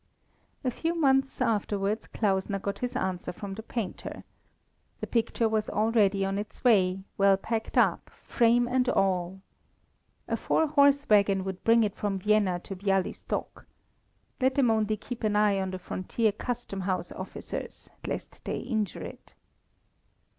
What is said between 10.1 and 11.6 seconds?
A four horse waggon